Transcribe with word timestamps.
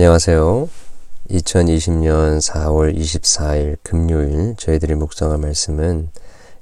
안녕하세요. 0.00 0.66
2020년 1.28 2.40
4월 2.40 2.96
24일 2.96 3.76
금요일 3.82 4.54
저희들이 4.56 4.94
묵상할 4.94 5.36
말씀은 5.36 6.08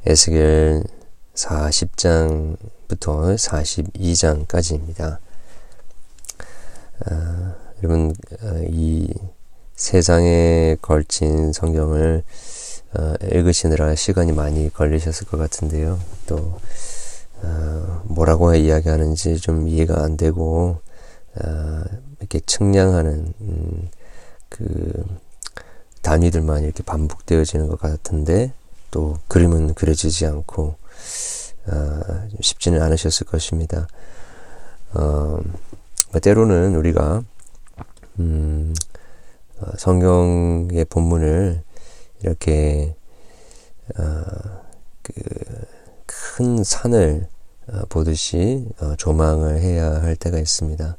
에스겔 0.04 0.82
40장부터 1.36 2.56
42장까지입니다. 3.38 5.18
아, 7.06 7.54
여러분 7.80 8.12
아, 8.42 8.60
이세 9.76 10.02
장에 10.02 10.76
걸친 10.82 11.52
성경을 11.52 12.24
아, 12.94 13.14
읽으시느라 13.22 13.94
시간이 13.94 14.32
많이 14.32 14.68
걸리셨을 14.72 15.28
것 15.28 15.36
같은데요. 15.36 16.00
또 16.26 16.58
아, 17.42 18.02
뭐라고 18.06 18.52
이야기하는지 18.56 19.36
좀 19.36 19.68
이해가 19.68 20.02
안 20.02 20.16
되고 20.16 20.80
아, 21.36 21.84
이렇게 22.18 22.40
측량하는 22.40 23.32
음, 23.40 23.88
그 24.48 25.04
단위들만 26.02 26.64
이렇게 26.64 26.82
반복되어지는 26.82 27.68
것 27.68 27.78
같은데 27.78 28.52
또 28.90 29.18
그림은 29.28 29.74
그려지지 29.74 30.26
않고 30.26 30.76
어, 31.66 32.28
쉽지는 32.40 32.80
않으셨을 32.82 33.26
것입니다. 33.26 33.86
어, 34.94 35.38
때로는 36.22 36.74
우리가 36.76 37.22
음, 38.20 38.74
어, 39.60 39.70
성경의 39.76 40.86
본문을 40.86 41.62
이렇게 42.22 42.96
어, 43.98 44.22
그큰 46.06 46.64
산을 46.64 47.26
어, 47.68 47.82
보듯이 47.88 48.66
어, 48.80 48.96
조망을 48.96 49.60
해야 49.60 50.00
할 50.02 50.16
때가 50.16 50.38
있습니다. 50.38 50.96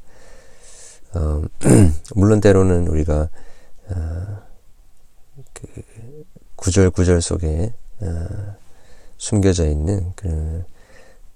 어, 1.14 1.42
물론 2.14 2.40
때로는 2.40 2.88
우리가 2.88 3.28
어, 3.88 4.42
그 5.52 5.66
구절 6.56 6.90
구절 6.90 7.20
속에 7.20 7.72
어, 8.00 8.56
숨겨져 9.18 9.66
있는 9.66 10.12
그, 10.14 10.64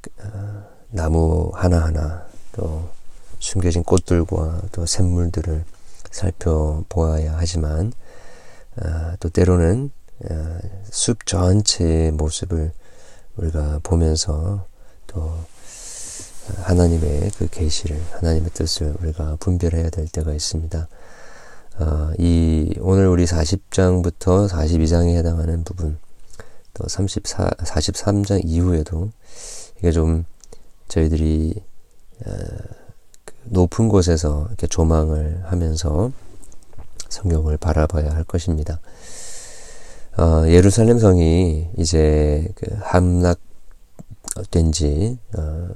그 0.00 0.10
어, 0.22 0.64
나무 0.90 1.50
하나 1.54 1.84
하나 1.84 2.26
또 2.52 2.88
숨겨진 3.40 3.82
꽃들과 3.82 4.62
또 4.72 4.86
샘물들을 4.86 5.64
살펴보아야 6.10 7.34
하지만 7.36 7.92
어, 8.76 9.14
또 9.18 9.28
때로는 9.28 9.90
어, 10.30 10.58
숲 10.90 11.26
전체의 11.26 12.12
모습을 12.12 12.72
우리가 13.36 13.80
보면서 13.82 14.66
또 15.08 15.36
하나님의 16.62 17.30
그 17.38 17.48
계시를 17.48 18.00
하나님의 18.12 18.50
뜻을 18.52 18.94
우리가 19.00 19.36
분별해야 19.40 19.90
될 19.90 20.06
때가 20.08 20.32
있습니다. 20.32 20.88
어, 21.78 22.12
이 22.18 22.74
오늘 22.80 23.08
우리 23.08 23.24
40장부터 23.24 24.48
42장에 24.48 25.16
해당하는 25.16 25.64
부분 25.64 25.98
또 26.74 26.88
34, 26.88 27.50
43장 27.50 28.42
이후에도 28.44 29.10
이게 29.78 29.90
좀 29.90 30.24
저희들이 30.88 31.54
어, 32.26 32.30
그 33.24 33.34
높은 33.44 33.88
곳에서 33.88 34.46
이렇게 34.48 34.66
조망을 34.66 35.42
하면서 35.44 36.12
성경을 37.08 37.56
바라봐야 37.56 38.10
할 38.10 38.24
것입니다. 38.24 38.80
어, 40.16 40.44
예루살렘 40.46 40.98
성이 40.98 41.68
이제 41.76 42.48
그 42.54 42.66
함락된 42.82 43.32
지 44.72 45.18
어, 45.36 45.68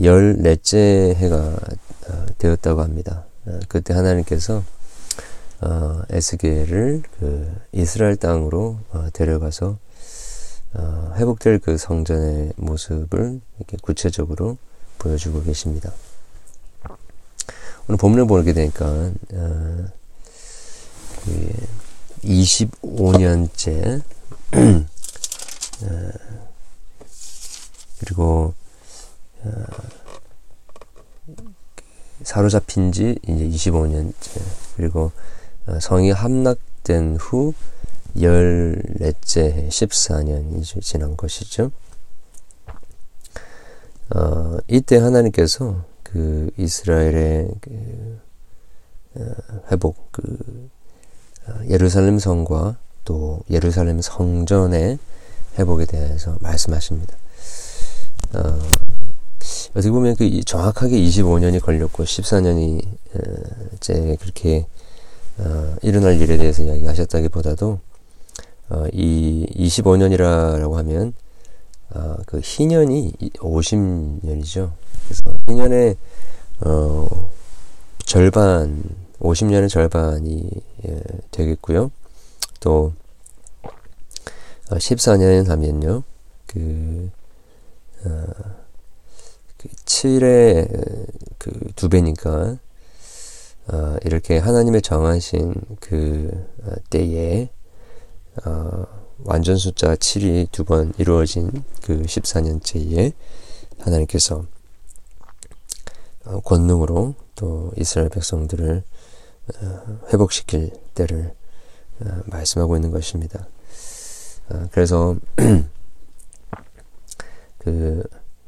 열넷째 0.00 1.14
해가 1.18 1.36
어, 1.36 2.26
되었다고 2.38 2.80
합니다. 2.82 3.24
어, 3.46 3.58
그때 3.68 3.92
하나님께서 3.94 4.62
어, 5.60 6.02
에스겔을 6.10 7.02
그 7.18 7.54
이스라엘 7.72 8.16
땅으로 8.16 8.78
데려가서 9.12 9.78
회복될 11.14 11.58
그 11.58 11.76
성전의 11.76 12.54
모습을 12.56 13.40
이렇게 13.58 13.76
구체적으로 13.82 14.56
보여주고 14.98 15.42
계십니다. 15.42 15.92
오늘 17.86 17.98
본문을 17.98 18.26
보게 18.26 18.52
되니까 18.54 19.12
25년째 22.24 24.02
그리고 28.00 28.54
사로잡힌 32.22 32.92
지 32.92 33.18
이제 33.26 33.70
25년째. 33.70 34.40
그리고 34.76 35.12
어, 35.66 35.78
성이 35.80 36.10
함락된 36.10 37.16
후 37.16 37.54
14째 38.16 39.68
14년이 39.68 40.82
지난 40.82 41.16
것이죠. 41.16 41.70
어, 44.14 44.58
이때 44.68 44.98
하나님께서 44.98 45.84
그 46.02 46.50
이스라엘의 46.58 47.50
그, 47.60 48.20
어, 49.14 49.22
회복, 49.70 50.12
그 50.12 50.70
어, 51.46 51.60
예루살렘 51.68 52.18
성과 52.18 52.76
또 53.04 53.40
예루살렘 53.50 54.00
성전의 54.00 54.98
회복에 55.58 55.86
대해서 55.86 56.36
말씀하십니다. 56.40 57.16
어, 59.74 59.78
어떻게 59.78 59.90
보면 59.90 60.16
그 60.16 60.42
정확하게 60.44 60.96
25년이 60.96 61.60
걸렸고 61.60 62.04
14년이 62.04 62.86
제 63.80 64.16
그렇게 64.20 64.66
어, 65.38 65.76
일어날 65.82 66.20
일에 66.20 66.36
대해서 66.36 66.62
이야기하셨다기보다도 66.62 67.78
어, 68.70 68.84
이 68.92 69.46
25년이라고 69.56 70.72
하면 70.74 71.14
어, 71.90 72.16
그 72.26 72.40
희년이 72.42 73.12
50년이죠. 73.36 74.72
그래서 75.04 75.36
희년의 75.48 75.96
어, 76.60 77.30
절반 78.04 78.82
50년의 79.20 79.68
절반이 79.68 80.50
예, 80.86 81.02
되겠고요. 81.30 81.90
또 82.60 82.92
14년 84.68 85.48
어, 85.48 85.50
하면요. 85.50 86.02
그 86.46 87.10
어, 88.04 88.24
그 88.36 88.61
7의 89.84 91.06
그 91.38 91.50
두 91.76 91.88
배니까 91.88 92.58
어, 93.68 93.96
이렇게 94.04 94.38
하나님의 94.38 94.82
정하신 94.82 95.54
그 95.80 96.30
어, 96.64 96.72
때에 96.90 97.48
어, 98.44 98.84
완전 99.24 99.56
숫자 99.56 99.94
7이 99.94 100.50
두 100.50 100.64
번 100.64 100.92
이루어진 100.98 101.50
그 101.84 102.02
14년째에 102.02 103.12
하나님께서 103.80 104.46
어, 106.24 106.40
권능으로 106.40 107.14
또 107.34 107.72
이스라엘 107.76 108.08
백성들을 108.08 108.82
어, 109.60 109.98
회복시킬 110.12 110.70
때를 110.94 111.34
어, 112.00 112.20
말씀하고 112.26 112.76
있는 112.76 112.90
것입니다. 112.90 113.46
어, 114.50 114.68
그래서 114.72 115.16
그 117.58 118.02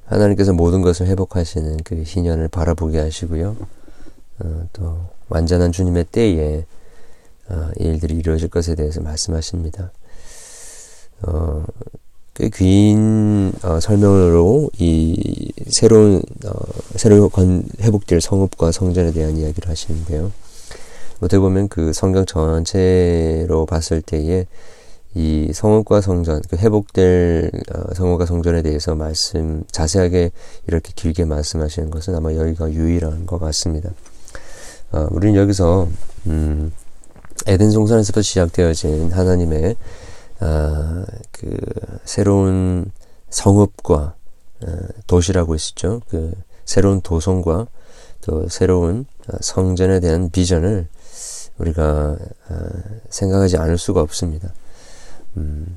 하나님께서 0.07 0.53
모든 0.53 0.83
것을 0.83 1.07
회복하시는 1.07 1.79
그 1.85 2.03
희년을 2.05 2.49
바라보게 2.49 2.99
하시고요. 2.99 3.57
어, 4.41 4.69
또 4.73 5.07
완전한 5.29 5.73
주님의 5.73 6.07
때에 6.11 6.65
어, 7.49 7.71
일들이 7.77 8.17
이루어질 8.17 8.49
것에 8.49 8.75
대해서 8.75 9.01
말씀하십니다. 9.01 9.93
어, 11.23 11.65
꽤긴 12.35 13.53
어, 13.63 13.81
설명으로 13.81 14.71
이 14.79 15.53
새로운 15.69 16.23
어, 16.45 16.51
새로 16.97 17.29
건, 17.29 17.65
회복될 17.81 18.21
성읍과 18.21 18.73
성전에 18.73 19.13
대한 19.13 19.37
이야기를 19.37 19.69
하시는데요. 19.69 20.33
어떻게 21.19 21.39
보면 21.39 21.69
그 21.69 21.93
성경 21.93 22.27
전체로 22.27 23.67
봤을 23.67 24.03
때에 24.03 24.47
이 25.15 25.53
성읍과 25.53 26.01
성전, 26.01 26.43
그 26.49 26.57
회복될 26.57 27.51
어, 27.73 27.95
성읍과 27.95 28.27
성전에 28.27 28.63
대해서 28.63 28.95
말씀 28.95 29.63
자세하게 29.71 30.33
이렇게 30.67 30.93
길게 30.95 31.25
말씀하시는 31.25 31.91
것은 31.91 32.17
아마 32.17 32.35
여기가 32.35 32.73
유일한 32.73 33.27
것 33.27 33.39
같습니다. 33.39 33.91
어, 34.91 35.07
우리는 35.11 35.37
여기서 35.37 35.89
음, 36.27 36.73
에덴 37.47 37.71
동산에서부터 37.73 38.23
시작되어진 38.23 39.13
하나님의 39.13 39.77
어, 40.41 41.05
그 41.31 41.57
새로운 42.05 42.91
성읍과 43.31 44.15
어, 44.67 44.77
도시라고 45.07 45.55
했었죠. 45.55 46.01
그 46.09 46.33
새로운 46.65 47.01
도성과 47.01 47.67
또 48.23 48.49
새로운 48.49 49.07
어, 49.29 49.37
성전에 49.41 50.01
대한 50.01 50.31
비전을 50.31 50.89
우리가 51.59 52.17
어, 52.49 52.57
생각하지 53.11 53.59
않을 53.59 53.79
수가 53.79 54.01
없습니다. 54.01 54.53
음, 55.37 55.77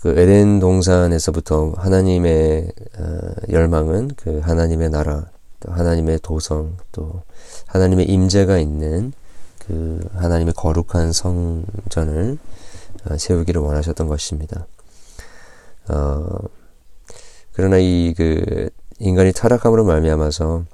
그 0.00 0.10
에덴 0.18 0.60
동산에서부터 0.60 1.74
하나님의 1.76 2.72
어, 2.98 3.32
열망은 3.50 4.12
그 4.16 4.40
하나님의 4.40 4.90
나라 4.90 5.26
또 5.60 5.72
하나님의 5.72 6.20
도성, 6.22 6.76
또 6.90 7.22
하나님의 7.66 8.06
임재가 8.06 8.58
있는 8.58 9.12
그 9.66 10.00
하나님의 10.14 10.54
거룩한 10.54 11.12
성전을 11.12 12.38
어, 13.08 13.16
세우기를 13.16 13.60
원하셨던 13.60 14.08
것입니다. 14.08 14.66
어, 15.88 16.38
그러나 17.52 17.78
이 17.78 18.14
그 18.16 18.70
인간이 19.04 19.32
타락함으로 19.32 19.84
말미암아서 19.84 20.64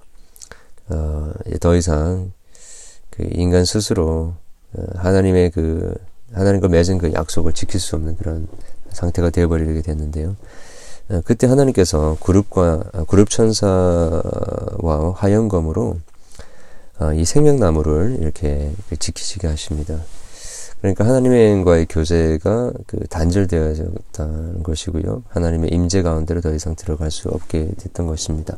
어, 0.91 1.32
더 1.61 1.76
이상 1.76 2.32
그 3.09 3.26
인간 3.31 3.64
스스로 3.64 4.35
어, 4.75 4.82
하나님의 4.97 5.50
그 5.50 5.94
하나님과 6.33 6.69
맺은 6.69 6.99
그 6.99 7.13
약속을 7.13 7.53
지킬 7.53 7.81
수 7.81 7.97
없는 7.97 8.17
그런 8.17 8.47
상태가 8.91 9.31
되어버리게 9.31 9.83
됐는데요. 9.83 10.37
어, 11.11 11.21
그때 11.25 11.47
하나님께서 11.47 12.17
그룹과 12.23 12.85
어, 12.93 13.05
그룹 13.05 13.31
천사와 13.31 15.15
화영검으로 15.17 15.99
어, 17.01 17.13
이 17.13 17.25
생명나무를 17.25 18.19
이렇게 18.21 18.73
지키시게 18.99 19.47
하십니다. 19.47 20.01
그러니까 20.81 21.05
하나님과의 21.05 21.87
교제가 21.87 22.73
그 22.87 23.07
단절되어졌다는 23.09 24.63
것이고요. 24.63 25.25
하나님의 25.29 25.71
임재 25.71 26.03
가운데로 26.03 26.41
더 26.41 26.55
이상 26.55 26.77
들어갈 26.77 27.11
수 27.11 27.29
없게 27.29 27.73
됐던 27.79 28.07
것입니다. 28.07 28.57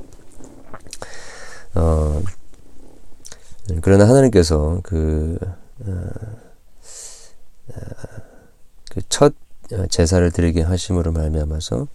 어, 1.75 2.21
그러나 3.81 4.09
하나님께서 4.09 4.81
그, 4.83 5.39
어, 5.87 6.09
그 8.91 9.01
첫 9.09 9.35
제사를 9.89 10.29
드리게 10.33 10.63
하심으로 10.63 11.13
말미암아서 11.13 11.87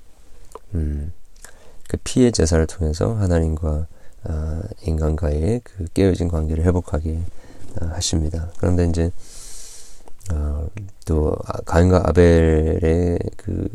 음, 0.76 1.12
그 1.88 1.98
피의 2.04 2.32
제사를 2.32 2.66
통해서 2.68 3.14
하나님과 3.16 3.88
아, 4.24 4.62
인간과의 4.84 5.62
그 5.64 5.86
깨어진 5.94 6.30
관계를 6.30 6.64
회복하게 6.64 7.20
아, 7.80 7.86
하십니다. 7.88 8.50
그런데 8.58 8.86
이제 8.86 9.12
어, 10.34 10.68
또 11.06 11.36
가인과 11.66 12.04
아벨의 12.08 13.20
그 13.38 13.68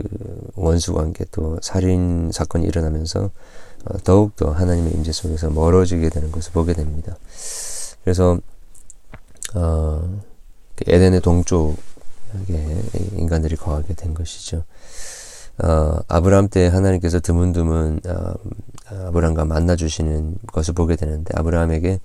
원수 0.56 0.94
관계 0.94 1.24
또 1.30 1.58
살인 1.62 2.32
사건이 2.32 2.66
일어나면서 2.66 3.30
어, 3.84 3.98
더욱 4.02 4.34
더 4.34 4.50
하나님의 4.50 4.92
임재 4.94 5.12
속에서 5.12 5.50
멀어지게 5.50 6.08
되는 6.08 6.32
것을 6.32 6.52
보게 6.52 6.72
됩니다. 6.72 7.16
그래서 8.02 8.38
어, 9.54 10.20
그 10.74 10.84
에덴의 10.86 11.20
동쪽에 11.20 11.76
인간들이 13.16 13.56
거하게 13.56 13.94
된 13.94 14.14
것이죠. 14.14 14.64
어, 15.62 15.98
아브라함 16.08 16.48
때 16.48 16.68
하나님께서 16.68 17.20
드문드문 17.20 18.00
어, 18.06 18.34
아브라함과 19.08 19.44
만나 19.44 19.76
주시는 19.76 20.36
것을 20.52 20.74
보게 20.74 20.96
되는데 20.96 21.32
아브라함에게 21.36 22.00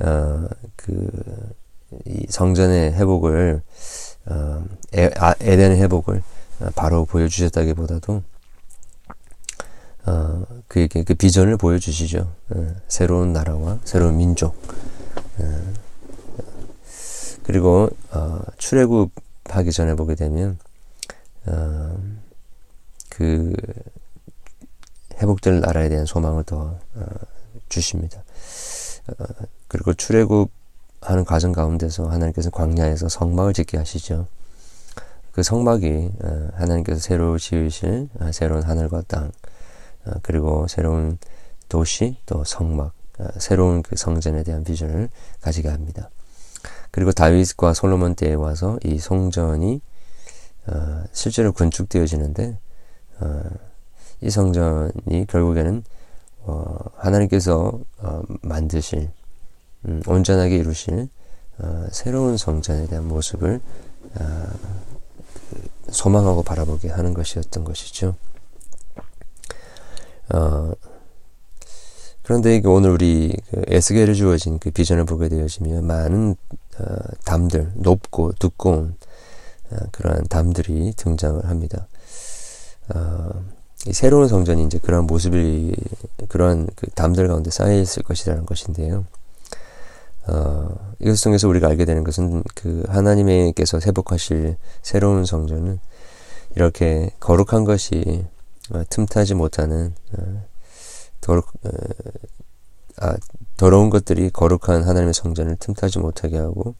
어, 0.00 0.48
그이 0.76 2.26
성전의 2.28 2.92
회복을 2.92 3.62
어, 4.26 4.64
에, 4.94 5.10
아, 5.16 5.34
에덴의 5.40 5.80
회복을 5.80 6.22
어, 6.60 6.68
바로 6.74 7.06
보여주셨다기보다도 7.06 8.22
어, 10.04 10.42
그에게 10.68 11.04
그 11.04 11.14
비전을 11.14 11.56
보여주시죠. 11.56 12.30
어, 12.50 12.74
새로운 12.88 13.32
나라와 13.32 13.78
새로운 13.84 14.16
민족. 14.16 14.54
어, 15.38 15.72
그리고 17.44 17.88
어, 18.10 18.40
출애굽 18.58 19.10
하기 19.56 19.72
전에 19.72 19.94
보게 19.94 20.14
되면 20.14 20.58
어, 21.46 21.96
그 23.08 23.52
회복될 25.20 25.60
나라에 25.60 25.88
대한 25.88 26.06
소망을 26.06 26.44
더 26.44 26.78
어, 26.94 27.04
주십니다. 27.68 28.22
어, 29.08 29.24
그리고 29.68 29.94
출애굽하는 29.94 31.24
과정 31.26 31.52
가운데서 31.52 32.08
하나님께서 32.08 32.50
광야에서 32.50 33.08
성막을 33.08 33.52
짓게 33.52 33.76
하시죠. 33.78 34.26
그 35.32 35.42
성막이 35.42 36.10
어, 36.22 36.48
하나님께서 36.54 37.00
새로 37.00 37.38
지으실 37.38 38.08
어, 38.20 38.30
새로운 38.32 38.62
하늘과 38.62 39.02
땅 39.08 39.32
어, 40.04 40.12
그리고 40.22 40.66
새로운 40.68 41.18
도시 41.68 42.16
또 42.26 42.44
성막 42.44 42.92
어, 43.18 43.26
새로운 43.38 43.82
그 43.82 43.96
성전에 43.96 44.42
대한 44.42 44.64
비전을 44.64 45.08
가지게 45.40 45.68
합니다. 45.68 46.10
그리고 46.92 47.10
다윗과 47.10 47.74
솔로몬 47.74 48.14
때에 48.14 48.34
와서 48.34 48.78
이 48.84 48.98
성전이 48.98 49.80
어, 50.66 51.04
실제로 51.12 51.52
건축되어지는데 51.52 52.58
어, 53.20 53.42
이 54.20 54.30
성전이 54.30 55.26
결국에는 55.26 55.82
어, 56.44 56.76
하나님께서 56.96 57.80
어, 57.98 58.22
만드실 58.42 59.10
음, 59.86 60.02
온전하게 60.06 60.56
이루실 60.56 61.08
어, 61.58 61.86
새로운 61.90 62.36
성전에 62.36 62.86
대한 62.86 63.08
모습을 63.08 63.60
어, 64.20 64.46
그 65.50 65.92
소망하고 65.92 66.42
바라보게 66.42 66.90
하는 66.90 67.14
것이었던 67.14 67.64
것이죠. 67.64 68.14
어, 70.34 70.72
그런데 72.22 72.60
오늘 72.64 72.90
우리 72.90 73.36
그 73.50 73.62
에스겔에 73.66 74.14
주어진 74.14 74.58
그 74.58 74.70
비전을 74.70 75.04
보게 75.04 75.28
되어지면 75.28 75.86
많은 75.86 76.36
어, 76.78 76.84
담들 77.24 77.72
높고 77.74 78.32
두꺼운 78.38 78.96
어, 79.70 79.76
그러한 79.92 80.24
담들이 80.28 80.92
등장을 80.96 81.44
합니다. 81.48 81.86
어, 82.94 83.44
이 83.86 83.92
새로운 83.92 84.28
성전이 84.28 84.64
이제 84.64 84.78
그러한 84.78 85.06
모습이 85.06 85.74
그러한 86.28 86.68
그 86.76 86.88
담들 86.90 87.28
가운데 87.28 87.50
쌓여 87.50 87.78
있을 87.78 88.02
것이라는 88.02 88.46
것인데요. 88.46 89.04
어, 90.28 90.94
이것 91.00 91.20
통해서 91.22 91.48
우리가 91.48 91.68
알게 91.68 91.84
되는 91.84 92.04
것은 92.04 92.44
그 92.54 92.84
하나님께서 92.88 93.80
회복하실 93.84 94.56
새로운 94.82 95.24
성전은 95.24 95.80
이렇게 96.54 97.10
거룩한 97.18 97.64
것이 97.64 98.24
어, 98.70 98.82
틈타지 98.88 99.34
못하는 99.34 99.94
어, 100.16 100.44
더러, 101.20 101.42
어, 101.64 101.70
아, 102.98 103.16
더러운 103.56 103.90
것들이 103.90 104.30
거룩한 104.30 104.84
하나님의 104.84 105.14
성전을 105.14 105.56
틈타지 105.56 105.98
못하게 105.98 106.38
하고 106.38 106.74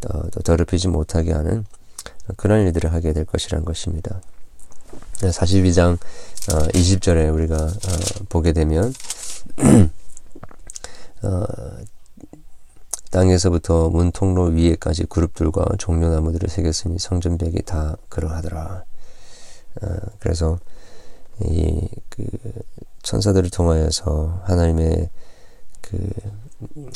더, 0.00 0.28
더 0.30 0.40
더럽히지 0.40 0.88
못하게 0.88 1.32
하는 1.32 1.64
그런 2.36 2.66
일들을 2.66 2.92
하게 2.92 3.12
될 3.12 3.24
것이란 3.24 3.64
것입니다. 3.64 4.20
42장 5.18 5.94
어, 5.94 6.58
20절에 6.68 7.32
우리가 7.32 7.56
어, 7.56 8.24
보게 8.28 8.52
되면 8.52 8.92
어, 11.22 11.44
땅에서부터 13.10 13.88
문통로 13.90 14.44
위에까지 14.44 15.06
그룹들과 15.06 15.64
종려나무들을 15.78 16.48
새겼으니 16.48 16.98
성전벽이 16.98 17.62
다 17.62 17.96
그러하더라. 18.08 18.84
어, 19.82 19.96
그래서 20.20 20.58
이 21.40 21.88
그 22.16 22.24
천사들을 23.02 23.50
통하여서 23.50 24.42
하나님의 24.44 25.10
그 25.88 25.96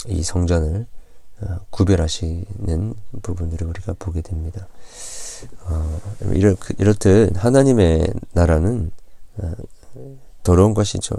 이 0.06 0.22
성전을 0.22 0.86
어, 1.42 1.58
구별하시는 1.70 2.94
부분들을 3.22 3.66
우리가 3.66 3.94
보게 3.98 4.20
됩니다. 4.20 4.66
어, 5.64 6.00
이렇, 6.32 6.54
이렇듯 6.78 7.32
하나님의 7.42 8.12
나라는 8.32 8.90
어, 9.38 9.52
더러운 10.42 10.74
것이 10.74 10.98
저, 10.98 11.16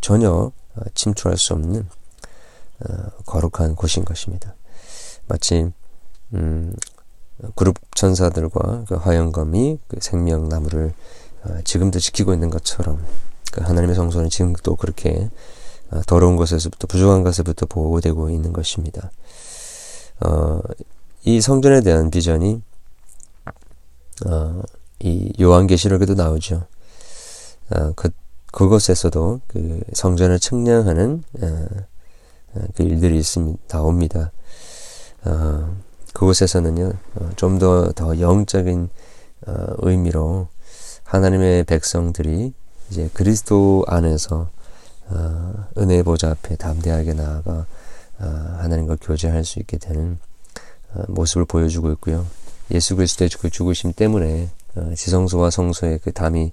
전혀 0.00 0.30
어, 0.30 0.80
침투할 0.94 1.38
수 1.38 1.54
없는 1.54 1.88
어, 2.80 3.10
거룩한 3.24 3.76
곳인 3.76 4.04
것입니다. 4.04 4.54
마치 5.26 5.70
음, 6.34 6.74
그룹 7.54 7.76
천사들과 7.94 8.84
그 8.88 8.94
화영검이 8.94 9.78
그 9.88 9.96
생명나무를 10.00 10.92
어, 11.44 11.58
지금도 11.64 11.98
지키고 11.98 12.34
있는 12.34 12.50
것처럼 12.50 13.02
그 13.52 13.62
하나님의 13.62 13.94
성소는 13.94 14.28
지금도 14.28 14.76
그렇게 14.76 15.30
어, 15.30 15.30
더러운 16.06 16.36
것에서부터 16.36 16.86
부족한 16.86 17.22
것에부터 17.22 17.66
보호되고 17.66 18.30
있는 18.30 18.52
것입니다. 18.52 19.10
어, 20.20 20.60
이 21.24 21.40
성전에 21.40 21.80
대한 21.82 22.10
비전이 22.10 22.62
어, 24.26 24.62
이 25.00 25.32
요한계시록에도 25.40 26.14
나오죠. 26.14 26.66
어, 27.70 27.92
그 27.96 28.10
그것에서도 28.52 29.40
그 29.46 29.80
성전을 29.92 30.38
측량하는 30.38 31.22
어, 31.42 31.66
어그 32.54 32.82
일들이 32.82 33.18
있습니다. 33.18 33.58
나옵니다. 33.68 34.32
어, 35.24 35.76
그곳에서는요 36.14 36.92
어, 37.16 37.30
좀 37.36 37.58
더더 37.58 37.92
더 37.92 38.20
영적인 38.20 38.88
어, 39.46 39.66
의미로 39.78 40.48
하나님의 41.04 41.64
백성들이 41.64 42.54
이제 42.90 43.10
그리스도 43.12 43.84
안에서 43.88 44.48
어, 45.08 45.66
은혜의 45.78 46.02
보좌 46.02 46.30
앞에 46.30 46.56
담대하게 46.56 47.14
나아가 47.14 47.66
어, 48.18 48.56
하나님과 48.58 48.96
교제할 49.00 49.44
수 49.44 49.58
있게 49.60 49.78
되는 49.78 50.18
어, 50.94 51.04
모습을 51.08 51.44
보여주고 51.44 51.92
있고요. 51.92 52.26
예수 52.70 52.96
그리스도의 52.96 53.30
그 53.38 53.50
죽으심 53.50 53.92
때문에 53.92 54.50
어, 54.74 54.92
지성소와 54.94 55.50
성소의 55.50 56.00
그 56.02 56.12
담이 56.12 56.52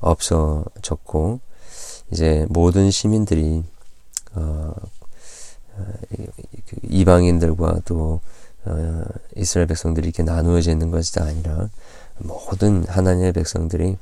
없어졌고 0.00 1.40
이제 2.10 2.46
모든 2.48 2.90
시민들이 2.90 3.62
어, 4.34 4.74
그 6.66 6.76
이방인들과 6.82 7.80
또 7.84 8.20
어, 8.64 9.02
이스라엘 9.36 9.66
백성들이 9.66 10.08
이렇게 10.08 10.22
나누어져 10.22 10.70
있는 10.72 10.90
것이 10.90 11.18
아니라 11.18 11.68
모든 12.18 12.84
하나님의 12.86 13.32
백성들이 13.32 13.96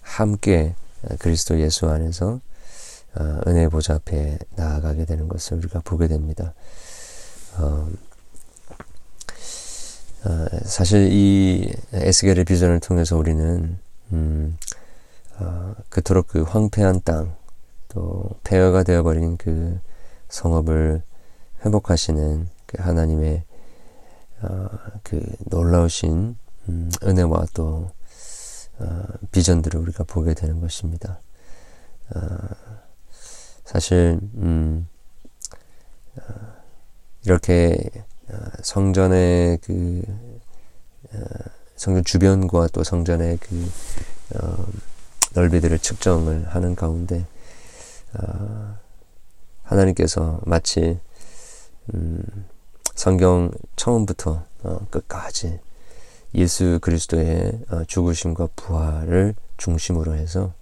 함께 0.00 0.74
그리스도 1.18 1.60
예수 1.60 1.88
안에서 1.88 2.40
어, 3.16 3.40
은혜 3.46 3.68
보좌 3.68 3.94
앞에 3.94 4.38
나아가게 4.56 5.04
되는 5.04 5.28
것을 5.28 5.58
우리가 5.58 5.80
보게 5.84 6.08
됩니다. 6.08 6.54
어, 7.58 7.88
어, 10.24 10.46
사실 10.64 11.08
이 11.12 11.72
에스겔의 11.92 12.44
비전을 12.44 12.80
통해서 12.80 13.16
우리는 13.16 13.78
음, 14.12 14.56
어, 15.38 15.74
그토록 15.88 16.28
그 16.28 16.42
황폐한 16.42 17.02
땅, 17.04 17.36
또 17.88 18.30
폐허가 18.44 18.82
되어버린 18.82 19.36
그 19.36 19.78
성읍을 20.28 21.02
회복하시는 21.64 22.48
그 22.66 22.82
하나님의 22.82 23.44
어, 24.42 24.68
그 25.02 25.24
놀라우신 25.46 26.36
음, 26.68 26.90
은혜와 27.02 27.46
또 27.54 27.90
어, 28.78 29.02
비전들을 29.32 29.80
우리가 29.80 30.04
보게 30.04 30.34
되는 30.34 30.60
것입니다. 30.60 31.20
어, 33.68 33.72
사실 33.72 34.18
음, 34.36 34.88
어, 36.16 36.22
이렇게 37.24 37.76
어, 38.28 38.34
성전의 38.62 39.58
그 39.62 40.02
어, 41.12 41.18
성전 41.76 42.02
주변과 42.04 42.68
또 42.72 42.82
성전의 42.82 43.38
그 43.38 43.70
어, 44.34 44.66
넓이들을 45.34 45.78
측정을 45.78 46.48
하는 46.48 46.74
가운데 46.74 47.26
어, 48.14 48.78
하나님께서 49.64 50.40
마치 50.44 50.98
음, 51.94 52.22
성경 52.94 53.50
처음부터 53.76 54.44
어, 54.62 54.86
끝까지 54.90 55.60
예수 56.34 56.78
그리스도의 56.80 57.60
어, 57.70 57.84
죽으심과 57.84 58.48
부활을 58.56 59.34
중심으로 59.58 60.14
해서 60.14 60.52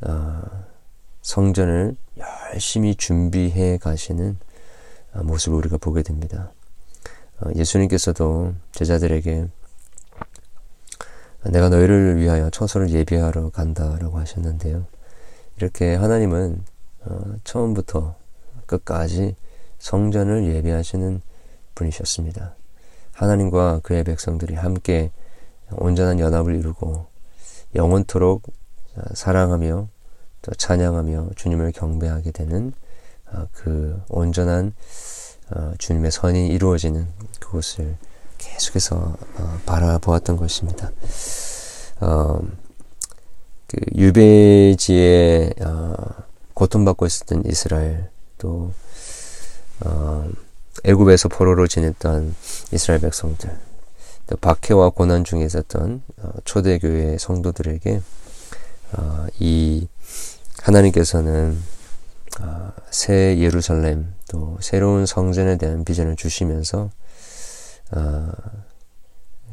어, 0.00 0.73
성전을 1.24 1.96
열심히 2.52 2.94
준비해 2.94 3.78
가시는 3.78 4.36
어, 5.14 5.22
모습을 5.22 5.58
우리가 5.58 5.78
보게 5.78 6.02
됩니다. 6.02 6.52
어, 7.40 7.50
예수님께서도 7.56 8.54
제자들에게 8.72 9.48
내가 11.46 11.68
너희를 11.70 12.18
위하여 12.18 12.50
처소를 12.50 12.90
예비하러 12.90 13.50
간다라고 13.50 14.18
하셨는데요. 14.18 14.86
이렇게 15.56 15.94
하나님은 15.94 16.62
어, 17.06 17.34
처음부터 17.42 18.16
끝까지 18.66 19.34
성전을 19.78 20.46
예비하시는 20.54 21.22
분이셨습니다. 21.74 22.54
하나님과 23.12 23.80
그의 23.82 24.04
백성들이 24.04 24.54
함께 24.54 25.10
온전한 25.70 26.20
연합을 26.20 26.54
이루고 26.54 27.06
영원토록 27.74 28.42
어, 28.96 29.02
사랑하며 29.14 29.88
또 30.44 30.52
찬양하며 30.52 31.30
주님을 31.36 31.72
경배하게 31.72 32.30
되는 32.30 32.72
어, 33.32 33.46
그 33.52 33.98
온전한 34.08 34.74
어, 35.50 35.72
주님의 35.78 36.10
선이 36.10 36.48
이루어지는 36.48 37.08
그곳을 37.40 37.96
계속해서 38.36 39.16
바라보았던 39.64 40.36
것입니다. 40.36 40.90
그 43.66 43.76
유배지에 43.94 45.54
고통받고 46.52 47.06
있었던 47.06 47.44
이스라엘 47.46 48.10
또 48.36 48.72
애굽에서 50.84 51.28
포로로 51.30 51.66
지냈던 51.66 52.34
이스라엘 52.72 53.00
백성들, 53.00 53.50
또 54.26 54.36
박해와 54.36 54.90
고난 54.90 55.24
중에 55.24 55.44
있었던 55.44 56.02
어, 56.18 56.30
초대교회 56.44 57.16
성도들에게 57.18 58.00
어, 58.96 59.26
이 59.38 59.88
하나님께서는 60.62 61.58
어, 62.40 62.72
새 62.90 63.38
예루살렘 63.38 64.14
또 64.28 64.56
새로운 64.60 65.06
성전에 65.06 65.56
대한 65.56 65.84
비전을 65.84 66.16
주시면서 66.16 66.90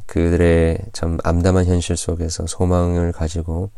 그들의 0.06 0.78
참 0.92 1.18
암담한 1.22 1.66
현실 1.66 1.96
속에서 1.96 2.46
소망을 2.46 3.12
가지고 3.12 3.70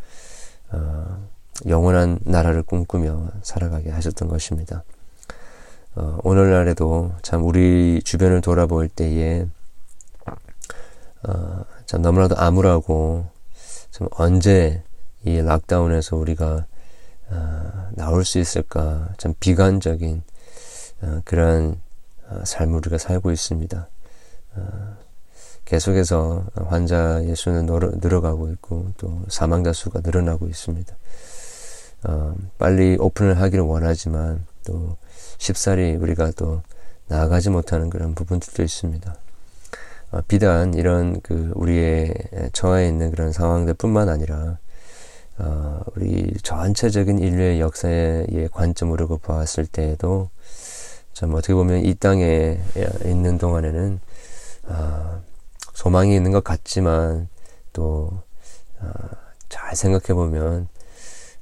영원한 1.66 2.18
나라를 2.22 2.62
꿈꾸며 2.62 3.28
살아가게 3.42 3.90
하셨던 3.90 4.28
것입니다. 4.28 4.84
어, 5.96 6.18
오늘날에도 6.24 7.12
참 7.22 7.44
우리 7.44 8.02
주변을 8.02 8.40
돌아볼 8.40 8.88
때에 8.88 9.46
어, 11.22 11.64
참 11.86 12.02
너무나도 12.02 12.36
암울하고 12.36 13.26
참 13.90 14.08
언제 14.12 14.82
이 15.24 15.40
락다운에서 15.40 16.16
우리가 16.16 16.66
어, 17.30 17.88
나올 17.92 18.24
수 18.24 18.38
있을까 18.38 19.08
참 19.16 19.34
비관적인 19.40 20.22
어, 21.02 21.20
그런 21.24 21.80
어, 22.28 22.42
삶을 22.44 22.76
우리가 22.78 22.98
살고 22.98 23.30
있습니다. 23.32 23.88
어, 24.56 24.96
계속해서 25.64 26.44
환자의 26.66 27.34
수는 27.36 27.66
늘어 28.00 28.20
가고 28.20 28.50
있고 28.50 28.92
또 28.98 29.22
사망자 29.28 29.72
수가 29.72 30.00
늘어나고 30.04 30.46
있습니다. 30.46 30.94
어, 32.04 32.34
빨리 32.58 32.96
오픈을 33.00 33.40
하기를 33.40 33.64
원하지만 33.64 34.44
또 34.66 34.96
쉽사리 35.38 35.94
우리가 35.94 36.32
또 36.36 36.62
나아가지 37.08 37.48
못하는 37.48 37.88
그런 37.88 38.14
부분들도 38.14 38.62
있습니다. 38.62 39.16
어, 40.10 40.20
비단 40.28 40.74
이런 40.74 41.20
그 41.22 41.50
우리의 41.54 42.14
처해 42.52 42.88
있는 42.88 43.10
그런 43.10 43.32
상황들뿐만 43.32 44.10
아니라 44.10 44.58
어, 45.38 45.80
우리 45.96 46.32
전체적인 46.42 47.18
인류의 47.18 47.60
역사의 47.60 48.48
관점으로 48.52 49.08
보았을 49.18 49.66
때에도 49.66 50.30
참 51.12 51.34
어떻게 51.34 51.54
보면 51.54 51.84
이 51.84 51.94
땅에 51.94 52.58
있는 53.04 53.38
동안에는 53.38 54.00
어, 54.68 55.22
소망이 55.72 56.14
있는 56.14 56.30
것 56.30 56.42
같지만 56.44 57.28
또잘 57.72 58.22
어, 58.82 59.74
생각해 59.74 60.14
보면 60.14 60.68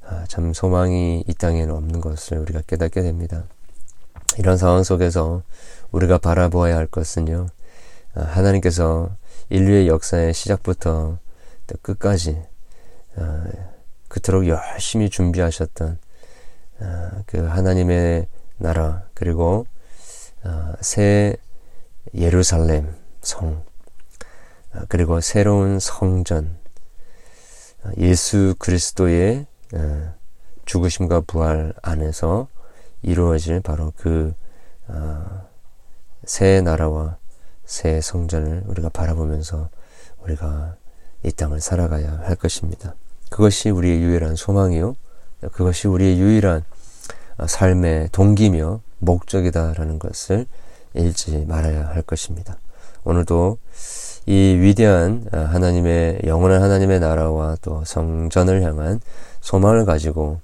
아, 0.05 0.25
참 0.27 0.53
소망이 0.53 1.23
이 1.27 1.33
땅에는 1.33 1.73
없는 1.73 2.01
것을 2.01 2.37
우리가 2.37 2.61
깨닫게 2.67 3.01
됩니다. 3.01 3.45
이런 4.37 4.57
상황 4.57 4.83
속에서 4.83 5.43
우리가 5.91 6.17
바라보아야 6.17 6.75
할 6.75 6.87
것은요, 6.87 7.47
아, 8.15 8.21
하나님께서 8.21 9.15
인류의 9.49 9.87
역사의 9.87 10.33
시작부터 10.33 11.19
끝까지 11.81 12.41
아, 13.15 13.45
그토록 14.13 14.47
열심히 14.47 15.09
준비하셨던 15.09 15.97
그 17.25 17.37
하나님의 17.47 18.27
나라 18.57 19.01
그리고 19.15 19.65
새 20.81 21.35
예루살렘 22.13 22.93
성 23.23 23.63
그리고 24.87 25.19
새로운 25.19 25.79
성전 25.79 26.59
예수 27.97 28.53
그리스도의 28.59 29.47
예, 29.73 30.09
죽으심과 30.65 31.21
부활 31.21 31.73
안에서 31.81 32.47
이루어질 33.01 33.61
바로 33.61 33.91
그새 33.97 34.35
어, 34.87 36.61
나라와 36.63 37.17
새 37.65 37.99
성전을 37.99 38.63
우리가 38.67 38.89
바라보면서 38.89 39.69
우리가 40.19 40.75
이 41.23 41.31
땅을 41.31 41.61
살아가야 41.61 42.19
할 42.19 42.35
것입니다. 42.35 42.93
그것이 43.33 43.71
우리의 43.71 43.99
유일한 43.99 44.35
소망이요. 44.35 44.95
그것이 45.53 45.87
우리의 45.87 46.19
유일한 46.19 46.63
삶의 47.43 48.09
동기며 48.11 48.81
목적이다라는 48.99 49.97
것을 49.97 50.45
잃지 50.93 51.45
말아야 51.47 51.87
할 51.87 52.03
것입니다. 52.03 52.59
오늘도 53.03 53.57
이 54.27 54.59
위대한 54.61 55.25
하나님의 55.31 56.21
영원한 56.25 56.61
하나님의 56.61 56.99
나라와 56.99 57.57
또 57.63 57.83
성전을 57.83 58.61
향한 58.61 59.01
소망을 59.41 59.85
가지고 59.85 60.39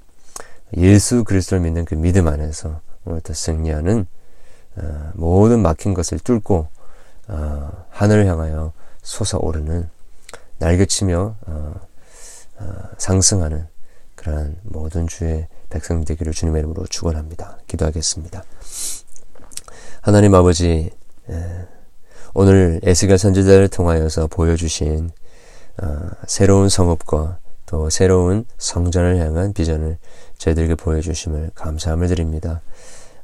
예수 0.76 1.24
그리스도를 1.24 1.62
믿는 1.62 1.86
그 1.86 1.94
믿음 1.94 2.28
안에서 2.28 2.82
오늘부터 3.06 3.36
승리하는 3.36 4.08
어, 4.78 5.12
모든 5.14 5.60
막힌 5.60 5.94
것을 5.94 6.18
뚫고 6.18 6.68
어, 7.28 7.86
하늘을 7.92 8.26
향하여 8.26 8.74
솟아오르는 9.04 9.88
날개치며 10.58 11.36
어, 11.46 11.89
상승하는 12.98 13.68
그러한 14.16 14.58
모든 14.64 15.08
주의 15.08 15.48
백성 15.70 16.04
되기를 16.04 16.34
주님의 16.34 16.60
이름으로 16.60 16.86
축원합니다. 16.88 17.60
기도하겠습니다. 17.68 18.44
하나님 20.02 20.36
아버지 20.36 20.92
오늘 22.34 22.80
에스겔 22.84 23.18
선지자를 23.18 23.70
통하여서 23.70 24.28
보여주신 24.28 25.12
새로운 26.28 26.70
성읍과 26.70 27.40
또 27.66 27.90
새로운 27.90 28.46
성전을 28.58 29.20
향한 29.20 29.54
비전을 29.54 29.98
저희들에게 30.38 30.76
보여주심을 30.76 31.52
감사함을 31.54 32.08
드립니다. 32.08 32.62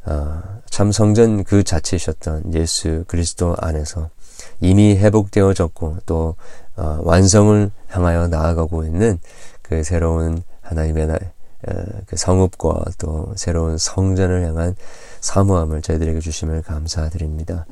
어, 0.05 0.41
참 0.69 0.91
성전 0.91 1.43
그 1.43 1.63
자체이셨던 1.63 2.53
예수 2.53 3.05
그리스도 3.07 3.55
안에서 3.57 4.11
이미 4.59 4.97
회복되어졌고 4.97 5.99
또 6.05 6.35
어, 6.75 6.99
완성을 7.03 7.71
향하여 7.87 8.27
나아가고 8.27 8.83
있는 8.83 9.19
그 9.61 9.83
새로운 9.83 10.43
하나님의 10.61 11.07
나, 11.07 11.13
어, 11.15 11.83
그 12.05 12.17
성읍과 12.17 12.85
또 12.97 13.33
새로운 13.35 13.77
성전을 13.77 14.45
향한 14.45 14.75
사모함을 15.21 15.81
저희들에게 15.81 16.19
주심을 16.19 16.61
감사드립니다. 16.61 17.65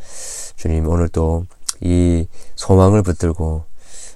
주님 0.55 0.87
오늘 0.87 1.09
또 1.09 1.45
이 1.83 2.27
소망을 2.55 3.03
붙들고 3.03 3.65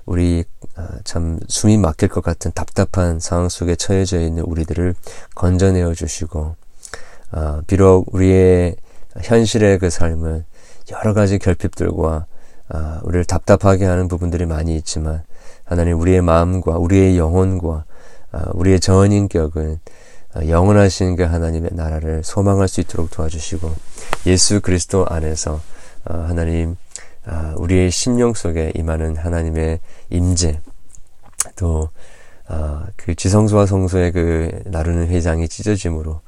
우리 0.05 0.45
아, 0.75 0.87
참 1.03 1.39
숨이 1.49 1.77
막힐 1.77 2.07
것 2.07 2.23
같은 2.23 2.51
답답한 2.55 3.19
상황 3.19 3.49
속에 3.49 3.75
처해져 3.75 4.21
있는 4.21 4.43
우리들을 4.43 4.95
건져내어 5.35 5.93
주시고 5.93 6.55
아, 7.31 7.61
비록 7.67 8.13
우리의 8.13 8.77
현실의 9.21 9.79
그 9.79 9.89
삶은 9.89 10.45
여러 10.91 11.13
가지 11.13 11.39
결핍들과 11.39 12.25
아, 12.69 12.99
우리를 13.03 13.25
답답하게 13.25 13.85
하는 13.85 14.07
부분들이 14.07 14.45
많이 14.45 14.75
있지만 14.75 15.23
하나님 15.63 15.99
우리의 15.99 16.21
마음과 16.21 16.77
우리의 16.77 17.17
영혼과 17.17 17.85
우리의 18.53 18.79
전인격은 18.79 19.79
영원하신 20.47 21.15
그 21.15 21.23
하나님의 21.23 21.71
나라를 21.73 22.23
소망할 22.23 22.67
수 22.67 22.81
있도록 22.81 23.09
도와주시고 23.09 23.73
예수 24.27 24.61
그리스도 24.61 25.05
안에서 25.07 25.59
하나님 26.03 26.75
아, 27.25 27.53
우리의 27.57 27.91
심령 27.91 28.33
속에 28.33 28.71
임하는 28.75 29.17
하나님의 29.17 29.79
임재 30.09 30.61
또그 31.57 31.89
아, 32.47 32.87
지성소와 33.17 33.65
성소의 33.65 34.13
그 34.13 34.61
나르는 34.65 35.07
회장이 35.09 35.49
찢어짐으로 35.49 36.13
아, 36.13 36.19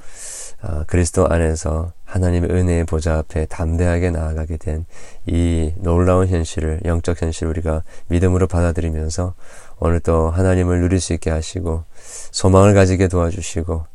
그리스도 0.87 1.27
안에서 1.29 1.93
하나님의 2.05 2.49
은혜의 2.51 2.83
보좌 2.85 3.17
앞에 3.17 3.45
담대하게 3.45 4.11
나아가게 4.11 4.57
된 4.57 4.85
이 5.31 5.73
놀라운 5.77 6.27
현실을 6.27 6.81
영적 6.85 7.21
현실 7.21 7.47
우리가 7.47 7.83
믿음으로 8.07 8.47
받아들이면서 8.47 9.35
오늘 9.79 9.99
또 9.99 10.31
하나님을 10.31 10.81
누릴 10.81 10.99
수 10.99 11.13
있게 11.13 11.29
하시고 11.29 11.83
소망을 12.31 12.73
가지게 12.73 13.07
도와주시고 13.07 13.85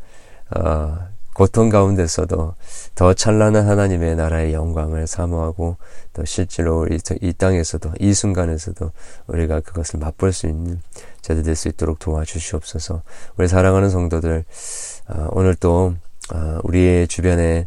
어, 0.56 0.98
고통 1.34 1.68
가운데서도 1.70 2.54
더 2.94 3.14
찬란한 3.14 3.66
하나님의 3.66 4.14
나라의 4.14 4.52
영광을 4.52 5.08
사모하고 5.08 5.76
또 6.12 6.24
실제로 6.24 6.86
이, 6.86 7.32
땅에서도 7.32 7.94
이 7.98 8.14
순간에서도 8.14 8.92
우리가 9.26 9.58
그것을 9.58 9.98
맛볼 9.98 10.32
수 10.32 10.46
있는 10.46 10.80
자들 11.20 11.42
될수 11.42 11.66
있도록 11.68 11.98
도와주시옵소서. 11.98 13.02
우리 13.36 13.48
사랑하는 13.48 13.90
성도들 13.90 14.44
어, 15.08 15.28
오늘 15.32 15.56
또 15.56 15.94
어, 16.32 16.58
우리의 16.62 17.08
주변에 17.08 17.66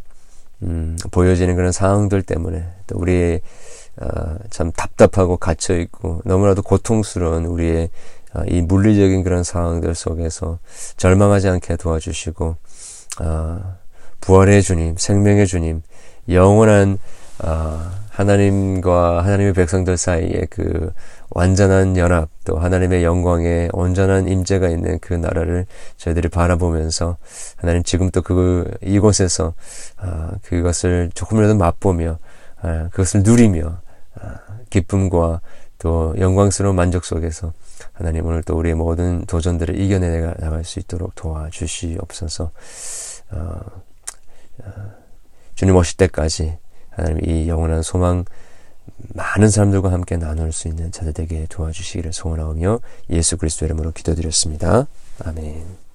음, 0.62 0.96
보여지는 1.10 1.54
그런 1.54 1.70
상황들 1.72 2.22
때문에 2.22 2.64
또 2.86 2.98
우리의 2.98 3.40
어, 4.00 4.36
참 4.50 4.72
답답하고 4.72 5.36
갇혀 5.36 5.76
있고 5.78 6.20
너무나도 6.24 6.62
고통스러운 6.62 7.44
우리의 7.46 7.90
이 8.46 8.60
물리적인 8.60 9.24
그런 9.24 9.42
상황들 9.42 9.94
속에서 9.94 10.58
절망하지 10.96 11.48
않게 11.48 11.76
도와주시고 11.76 12.56
어, 13.20 13.76
부활의 14.20 14.62
주님, 14.62 14.96
생명의 14.96 15.46
주님, 15.46 15.82
영원한 16.28 16.98
어, 17.42 17.90
하나님과 18.18 19.24
하나님의 19.24 19.52
백성들 19.52 19.96
사이에 19.96 20.46
그 20.50 20.92
완전한 21.30 21.96
연합 21.96 22.28
또 22.44 22.58
하나님의 22.58 23.04
영광에 23.04 23.68
온전한 23.72 24.28
임재가 24.28 24.68
있는 24.68 24.98
그 24.98 25.14
나라를 25.14 25.66
저희들이 25.96 26.28
바라보면서 26.28 27.16
하나님 27.56 27.82
지금 27.82 28.10
또 28.10 28.22
그 28.28 28.70
이곳에서 28.82 29.54
어, 29.98 30.30
그것을 30.42 31.10
조금이라도 31.14 31.56
맛보며 31.56 32.18
어, 32.62 32.88
그것을 32.90 33.22
누리며 33.22 33.80
어, 34.20 34.30
기쁨과 34.68 35.40
또 35.78 36.14
영광스러운 36.18 36.74
만족 36.74 37.04
속에서 37.04 37.52
하나님 37.92 38.26
오늘 38.26 38.42
또 38.42 38.58
우리의 38.58 38.74
모든 38.74 39.24
도전들을 39.26 39.80
이겨내 39.80 40.34
나갈 40.40 40.64
수 40.64 40.80
있도록 40.80 41.14
도와주시옵소서. 41.14 42.50
주님 45.54 45.76
오실 45.76 45.96
때까지 45.96 46.58
하나님 46.98 47.24
이 47.24 47.48
영원한 47.48 47.82
소망 47.82 48.24
많은 49.14 49.48
사람들과 49.48 49.92
함께 49.92 50.16
나눌 50.16 50.52
수 50.52 50.68
있는 50.68 50.90
자들 50.90 51.12
되게 51.12 51.46
도와주시기를 51.48 52.12
소원하오며 52.12 52.80
예수 53.10 53.36
그리스도 53.36 53.64
이름으로 53.64 53.92
기도드렸습니다. 53.92 54.86
아멘. 55.24 55.87